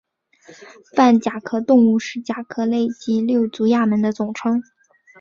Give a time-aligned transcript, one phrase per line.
[0.95, 4.63] 泛甲壳动物是甲壳类及六足亚门的总称。